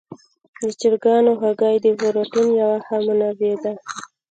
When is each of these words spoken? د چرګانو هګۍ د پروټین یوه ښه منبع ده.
د 0.61 0.63
چرګانو 0.79 1.31
هګۍ 1.41 1.75
د 1.81 1.85
پروټین 1.99 2.49
یوه 2.61 2.77
ښه 2.85 2.97
منبع 3.05 3.53
ده. 3.63 3.73